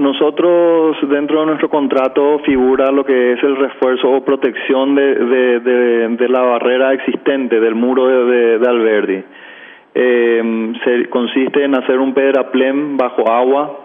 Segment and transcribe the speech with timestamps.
[0.00, 6.28] nosotros dentro de nuestro contrato figura lo que es el refuerzo o protección de, de,
[6.28, 9.22] la barrera existente del muro de, Alberdi.
[9.94, 13.78] Eh, se, consiste en hacer un pedraplén bajo agua,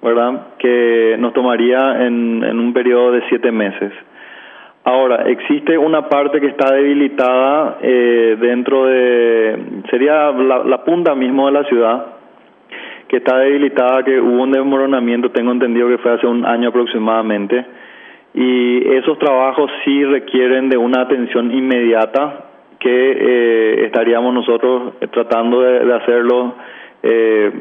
[0.00, 0.48] ¿verdad?
[0.58, 3.92] Que nos tomaría en, en un periodo de siete meses.
[4.84, 11.46] Ahora, existe una parte que está debilitada eh, dentro de, sería la, la punta mismo
[11.46, 12.06] de la ciudad,
[13.12, 17.62] que está debilitada, que hubo un desmoronamiento, tengo entendido que fue hace un año aproximadamente,
[18.32, 22.46] y esos trabajos sí requieren de una atención inmediata
[22.78, 26.54] que eh, estaríamos nosotros tratando de, hacerlo,
[27.02, 27.52] eh,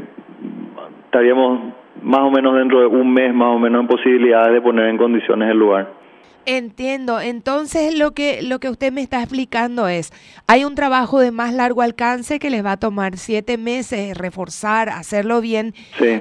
[1.03, 1.59] estaríamos
[2.01, 4.97] más o menos dentro de un mes más o menos en posibilidades de poner en
[4.97, 6.00] condiciones el lugar.
[6.45, 7.21] Entiendo.
[7.21, 10.11] Entonces lo que lo que usted me está explicando es,
[10.47, 14.89] hay un trabajo de más largo alcance que les va a tomar siete meses reforzar,
[14.89, 15.73] hacerlo bien,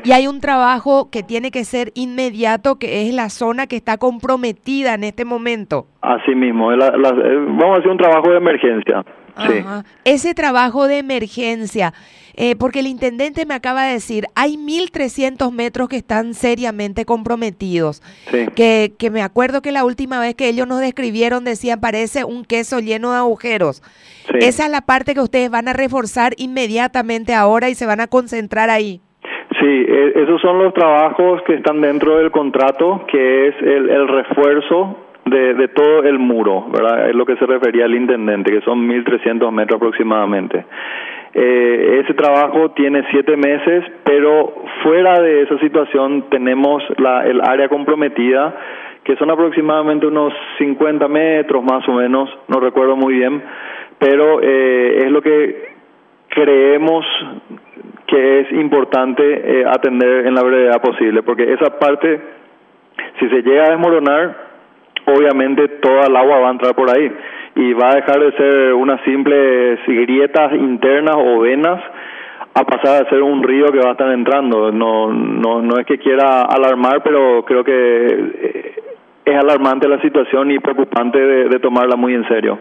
[0.04, 3.96] y hay un trabajo que tiene que ser inmediato, que es la zona que está
[3.98, 5.86] comprometida en este momento.
[6.02, 9.04] Así mismo, eh, vamos a hacer un trabajo de emergencia.
[10.04, 11.92] Ese trabajo de emergencia,
[12.34, 18.02] eh, porque el intendente me acaba de decir, hay 1.300 metros que están seriamente comprometidos.
[18.54, 22.44] Que, que me acuerdo que la última vez que ellos nos describieron decían, parece un
[22.44, 23.82] queso lleno de agujeros.
[24.38, 28.06] Esa es la parte que ustedes van a reforzar inmediatamente ahora y se van a
[28.06, 29.00] concentrar ahí.
[29.60, 34.08] Sí, e, esos son los trabajos que están dentro del contrato, que es el, el
[34.08, 34.96] refuerzo
[35.30, 37.08] de, todo el muro, ¿verdad?
[37.08, 40.64] Es lo que se refería al intendente, que son 1.300 metros aproximadamente.
[41.32, 47.68] Eh, ese trabajo tiene siete meses, pero fuera de esa situación tenemos la, el área
[47.68, 48.54] comprometida,
[49.04, 53.42] que son aproximadamente unos 50 metros más o menos, no recuerdo muy bien,
[53.98, 55.70] pero eh, es lo que
[56.28, 57.04] creemos
[58.06, 62.20] que es importante eh, atender en la brevedad posible, porque esa parte,
[63.20, 64.49] si se llega a desmoronar,
[65.12, 67.10] obviamente toda el agua va a entrar por ahí
[67.56, 71.80] y va a dejar de ser unas simples grietas internas o venas
[72.54, 74.72] a pasar a ser un río que va a estar entrando.
[74.72, 78.74] No, no, no es que quiera alarmar, pero creo que eh,
[79.24, 82.58] es alarmante la situación y preocupante de, tomarla muy en serio.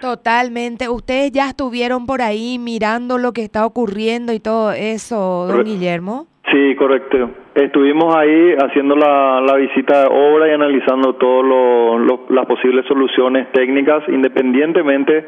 [0.00, 0.88] Totalmente.
[0.88, 6.26] Ustedes ya estuvieron por ahí mirando lo que está ocurriendo y todo eso, don Guillermo.
[6.68, 7.30] Sí, correcto.
[7.54, 14.02] Estuvimos ahí haciendo la, la visita de obra y analizando todas las posibles soluciones técnicas,
[14.08, 15.24] independientemente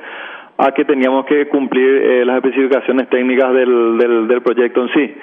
[0.58, 5.14] a que teníamos que cumplir eh, las especificaciones técnicas del, del, del proyecto en sí.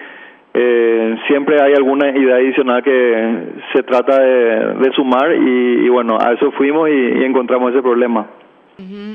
[0.56, 3.40] Eh, siempre hay alguna idea adicional que
[3.74, 8.26] se trata de, sumar y, y, bueno, a eso fuimos y encontramos ese problema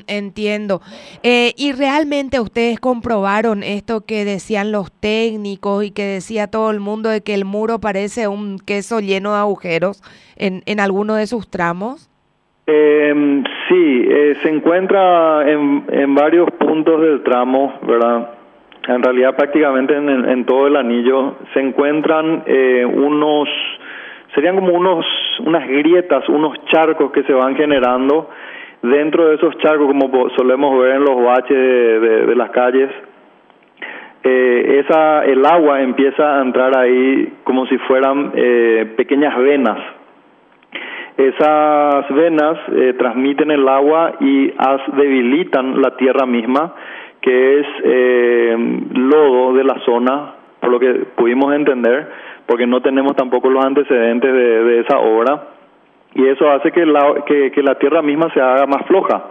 [0.07, 0.81] entiendo.
[1.23, 6.81] Eh, y realmente ustedes comprobaron esto que decían los técnicos y que decía todo el
[6.81, 10.03] mundo de que el muro parece un queso lleno de agujeros
[10.37, 12.09] en, en alguno de sus tramos.
[12.67, 18.31] Eh, sí, eh, se encuentra en, en varios puntos del tramo, ¿verdad?
[18.89, 23.49] En realidad prácticamente en, en todo el anillo se encuentran eh, unos,
[24.35, 25.05] serían como unos,
[25.45, 28.29] unas grietas, unos charcos que se van generando
[28.83, 32.91] Dentro de esos charcos, como solemos ver en los baches de, las calles,
[34.25, 39.79] eh, esa, el agua empieza a entrar ahí como si fueran eh, pequeñas venas.
[41.17, 44.53] Esas venas eh, transmiten el agua y
[44.97, 46.75] debilitan la tierra misma,
[47.21, 47.67] que es
[48.95, 52.09] lodo de la zona, por lo que pudimos entender,
[52.47, 55.52] porque no tenemos tampoco los antecedentes de esa obra
[56.15, 59.25] y eso hace que la, que, la tierra misma se haga más floja.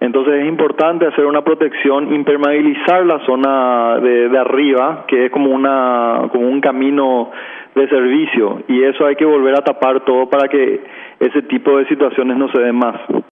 [0.00, 5.50] Entonces es importante hacer una protección, impermeabilizar la zona de, de, arriba, que es como,
[5.50, 7.30] una, como un camino
[7.74, 10.80] de servicio, y eso hay que volver a tapar todo para que
[11.20, 12.96] ese tipo de situaciones no se den más.